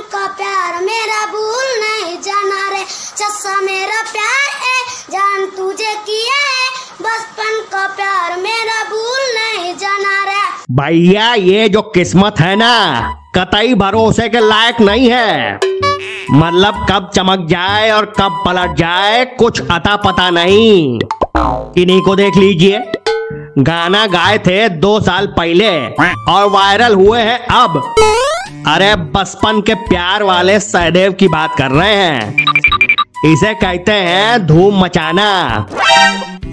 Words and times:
का 0.00 0.26
प्यार 0.26 0.82
मेरा 0.82 1.26
भूल 1.26 1.68
नहीं 1.80 2.16
जाना 2.16 2.68
रे। 2.70 2.84
चस्सा 3.16 3.60
मेरा 3.60 4.02
प्यार 4.02 4.50
है, 4.62 4.82
जान 5.10 5.46
तुझे 5.46 5.94
किया 5.94 6.38
है। 6.50 6.70
बचपन 7.02 7.60
का 7.72 7.86
प्यार 7.86 8.40
मेरा 8.40 8.82
भूल 8.84 9.34
नहीं 9.34 9.74
जाना 9.74 10.24
रे। 10.24 10.64
भैया, 10.70 11.34
ये 11.34 11.68
जो 11.68 11.82
किस्मत 11.82 12.34
है 12.40 12.56
ना, 12.56 12.72
कतई 13.38 13.74
भरोसे 13.74 14.28
के 14.28 14.40
लायक 14.40 14.80
नहीं 14.80 15.10
है। 15.10 15.60
मतलब 16.30 16.86
कब 16.90 17.10
चमक 17.14 17.46
जाए 17.50 17.90
और 17.90 18.04
कब 18.04 18.42
पलट 18.46 18.76
जाए, 18.76 19.24
कुछ 19.24 19.60
अता 19.60 19.96
पता 19.96 20.30
नहीं। 20.30 21.00
किन्हीं 21.36 22.00
को 22.02 22.16
देख 22.16 22.36
लीजिए। 22.36 22.78
गाना 23.58 24.06
गाए 24.06 24.38
थे 24.38 24.68
दो 24.68 25.00
साल 25.00 25.26
पहले 25.26 25.86
और 26.32 26.48
वायरल 26.48 26.94
हुए 26.94 27.20
हैं 27.20 27.46
अब। 27.46 27.94
अरे 28.66 28.94
बचपन 28.96 29.60
के 29.60 29.74
प्यार 29.74 30.22
वाले 30.22 30.60
सहदेव 30.60 31.12
की 31.12 31.26
बात 31.28 31.54
कर 31.58 31.70
रहे 31.70 31.94
हैं। 31.94 32.44
इसे 33.26 33.52
कहते 33.54 33.92
हैं 33.92 34.46
धूम 34.46 34.78
मचाना। 34.80 35.26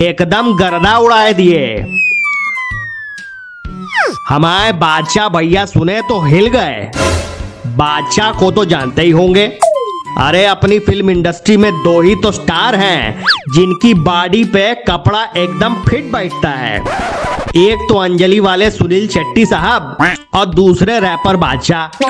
एकदम 0.02 0.53
गर्दा 0.57 0.97
उड़ाए 0.97 1.33
दिए। 1.33 1.85
हमारे 4.29 4.73
बादशाह 4.73 5.29
भैया 5.29 5.66
सुने 5.66 6.02
तो 6.02 6.21
हिल 6.21 6.47
गए। 6.47 6.91
बादशाह 7.67 8.31
को 8.31 8.52
तो 8.52 8.66
जानते 8.66 9.02
ही 9.02 9.11
होंगे। 9.11 9.47
अरे 10.17 10.45
अपनी 10.45 10.80
फ़िल्म 10.80 11.09
इंडस्ट्री 11.09 11.57
में 11.57 11.71
दो 11.73 12.02
ही 12.02 12.16
तो 12.16 12.31
स्टार 12.31 12.75
हैं, 12.75 13.23
जिनकी 13.53 13.93
बॉडी 13.93 14.43
पे 14.43 14.73
कपड़ा 14.88 15.23
एकदम 15.38 15.75
फिट 15.83 16.11
बैठता 16.11 16.49
है। 16.49 16.80
एक 17.57 17.79
तो 17.89 17.95
अंजलि 17.95 18.39
वाले 18.39 18.69
सुनील 18.71 19.07
शेट्टी 19.07 19.45
साहब 19.45 19.97
और 20.33 20.45
दूसरे 20.45 20.99
रैपर 20.99 21.35
बादशाह। 21.35 22.05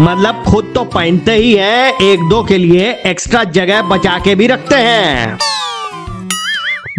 मतलब 0.00 0.42
खुद 0.44 0.70
तो 0.74 0.84
पहनते 0.84 1.32
ही 1.32 1.54
हैं, 1.54 1.98
एक 2.00 2.20
दो 2.28 2.42
के 2.42 2.58
लिए 2.58 2.90
एक्स्ट्रा 3.06 3.42
जगह 3.46 3.82
बचा 3.82 4.18
के 4.18 4.34
भी 4.34 4.46
रखते 4.46 4.76
हैं। 4.76 5.38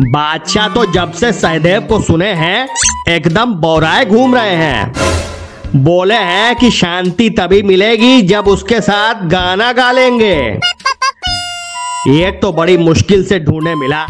बादशाह 0.02 0.68
तो 0.68 0.86
जब 0.94 1.14
से 1.14 1.32
सहदेव 1.32 1.82
को 1.82 2.02
सुने 2.02 2.32
हैं, 2.34 2.68
एकदम 3.10 3.54
बोराए 3.54 4.06
घूम 4.06 4.36
रहे 4.36 4.56
हैं। 4.56 4.92
बोले 5.76 6.16
हैं 6.16 6.56
कि 6.56 6.72
शांति 6.72 7.30
तभी 7.30 7.62
मिलेगी 7.64 8.22
जब 8.24 8.48
उसके 8.48 8.82
साथ 8.82 9.26
गाना 9.28 9.72
गा 9.74 9.92
लेंगे। 9.92 10.36
एक 12.20 12.40
तो 12.42 12.52
बड़ी 12.52 12.78
मुश्किल 12.80 13.24
से 13.24 13.40
ढूँढने 13.40 13.76
मिला, 13.76 14.06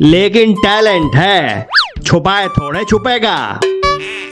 लेकिन 0.00 0.54
टैलेंट 0.54 1.14
है। 1.16 1.68
छुपाए 2.00 2.48
थोड़े 2.48 2.84
छुपेगा। 2.84 3.60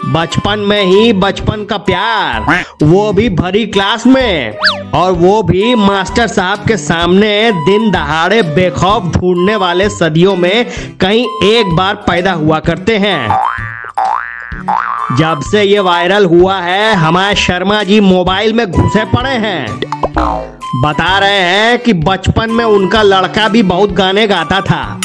बचपन 0.04 0.58
में 0.58 0.82
ही 0.84 1.12
बचपन 1.12 1.64
का 1.64 1.76
प्यार, 1.76 2.64
वो 2.82 3.12
भी 3.12 3.28
भरी 3.28 3.66
क्लास 3.66 4.06
में, 4.06 4.56
और 4.94 5.12
वो 5.12 5.42
भी 5.42 5.74
मास्टर 5.74 6.26
साहब 6.26 6.64
के 6.68 6.76
सामने 6.76 7.52
दिन 7.52 7.90
दहाड़े 7.90 8.42
बेखौफ 8.42 9.02
ढूँढने 9.16 9.56
वाले 9.56 9.88
सदियों 9.90 10.36
में 10.36 10.66
कहीं 11.00 11.26
एक 11.44 11.74
बार 11.76 11.94
पैदा 11.94 12.32
हुआ 12.32 12.58
करते 12.60 12.96
हैं। 12.96 13.28
जब 15.16 15.40
से 15.40 15.62
ये 15.62 15.80
वायरल 15.80 16.24
हुआ 16.24 16.58
है, 16.60 16.94
हमारे 16.94 17.34
शर्मा 17.34 17.82
जी 17.82 18.00
मोबाइल 18.00 18.52
में 18.52 18.70
घुसे 18.70 19.04
पड़े 19.04 19.34
हैं। 19.36 19.80
बता 20.82 21.18
रहे 21.18 21.40
हैं 21.40 21.78
कि 21.78 21.92
बचपन 21.92 22.50
में 22.50 22.64
उनका 22.64 23.02
लड़का 23.02 23.48
भी 23.48 23.62
बहुत 23.62 23.92
गाने 23.92 24.26
गाता 24.26 24.60
था। 24.60 25.00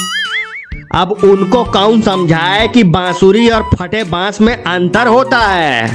अब 0.96 1.12
उनको 1.24 1.64
कौन 1.64 2.02
समझाए 2.02 2.68
कि 2.68 2.84
बांसुरी 2.84 3.48
और 3.50 3.70
फटे 3.76 4.04
बाँस 4.04 4.40
में 4.42 4.54
अंतर 4.56 5.08
होता 5.08 5.38
है? 5.38 5.88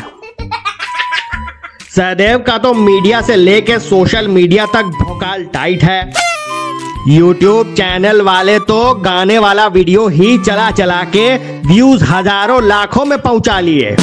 सहदेव 1.97 2.39
का 2.39 2.57
तो 2.59 2.73
मीडिया 2.75 3.21
से 3.21 3.37
लेके 3.37 3.79
सोशल 3.79 4.29
मीडिया 4.29 4.67
तक 4.67 4.85
भोकाल 5.03 5.45
टाइट 5.45 5.83
है। 5.85 6.01
यूट्यूब 7.09 7.75
चैनल 7.75 8.23
वाले 8.23 8.59
तो 8.61 8.95
गाने 8.95 9.39
वाला 9.39 9.67
वीडियो 9.67 10.09
ही 10.09 10.37
चला 10.39 10.71
चला 10.71 11.03
के 11.17 11.35
व्यूज़ 11.69 12.05
हज़ारों 12.05 12.63
लाखों 12.63 13.05
में 13.05 13.19
पहुँचा 13.19 13.61
लिए। 13.61 13.97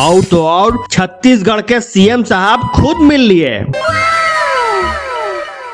और 0.00 0.22
तो 0.22 0.46
और 0.46 0.84
छत्तीसगढ़ 0.90 1.60
के 1.60 1.80
सीएम 1.80 2.22
साहब 2.22 2.70
खुद 2.74 2.96
मिल 3.02 3.20
लिए। 3.20 3.58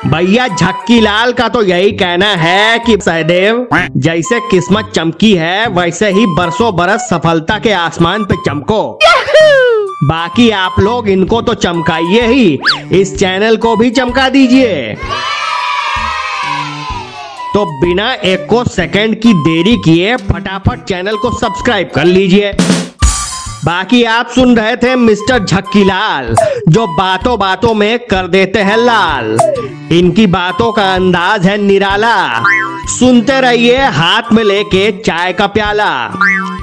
भैया 0.07 0.47
झक्की 0.47 0.99
लाल 1.01 1.31
का 1.33 1.47
तो 1.49 1.61
यही 1.63 1.91
कहना 1.91 2.27
है 2.35 2.79
कि 2.79 2.97
सहदेव 3.01 3.67
जैसे 3.97 4.39
किस्मत 4.39 4.91
चमकी 4.95 5.33
है 5.33 5.67
वैसे 5.69 6.09
ही 6.09 6.25
बरसों 6.27 6.75
बरस 6.75 7.07
सफलता 7.09 7.57
के 7.59 7.71
आसमान 7.73 8.25
पे 8.25 8.35
चमको। 8.45 8.81
बाकी 10.03 10.49
आप 10.49 10.75
लोग 10.79 11.09
इनको 11.09 11.41
तो 11.41 11.53
चमकाइए 11.53 12.21
ही। 12.27 12.59
इस 12.91 13.17
चैनल 13.19 13.57
को 13.57 13.75
भी 13.75 13.89
चमका 13.91 14.29
दीजिए। 14.29 14.93
तो 17.53 17.65
बिना 17.81 18.13
एक 18.13 18.45
को 18.49 18.63
सेकंड 18.65 19.15
की 19.15 19.33
देरी 19.33 19.75
किए 19.77 20.15
फटाफट 20.17 20.83
चैनल 20.83 21.17
को 21.17 21.31
सब्सक्राइब 21.39 21.91
कर 21.95 22.05
लीजिए। 22.05 22.51
बाकी 23.65 24.03
आप 24.03 24.27
सुन 24.27 24.57
रहे 24.57 24.75
थे 24.75 24.95
मिस्टर 24.95 25.39
झक्की 25.39 25.83
लाल 25.83 26.35
जो 26.69 26.87
बातों 26.87 27.39
बातों 27.39 27.73
में 27.73 27.99
कर 27.99 28.27
देते 28.27 28.59
हैं 28.59 28.77
लाल। 28.77 29.37
इनकी 29.91 30.27
बातों 30.27 30.71
का 30.71 30.93
अंदाज 30.93 31.47
है 31.47 31.57
निराला। 31.57 32.43
सुनते 32.87 33.41
रहिए 33.41 33.77
हाथ 33.77 34.21
में 34.33 34.43
लेके 34.43 34.91
चाय 34.91 35.33
का 35.33 35.47
प्याला। 35.47 36.11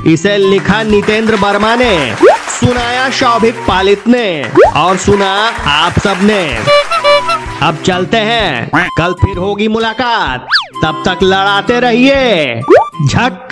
इसे 0.06 0.36
लिखा 0.36 0.82
नितेंद्र 0.82 1.34
वर्मा 1.34 1.74
ने, 1.76 2.14
सुनाया 2.60 3.10
शौभिक 3.10 3.54
पालित 3.68 4.08
ने, 4.08 4.52
और 4.76 4.96
सुना 4.96 5.32
आप 5.66 5.98
सबने 5.98 6.58
अब 7.62 7.78
चलते 7.86 8.16
हैं। 8.16 8.70
कल 8.98 9.12
फिर 9.12 9.38
होगी 9.38 9.68
मुलाकात। 9.68 10.46
तब 10.84 11.02
तक 11.06 11.18
लड़ाते 11.22 11.80
रहिए। 11.80 12.60
झक। 13.06 13.48